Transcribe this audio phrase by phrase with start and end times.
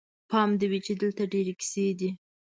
[0.29, 2.09] پام دې وي چې دلته ډېرې کیسې دي.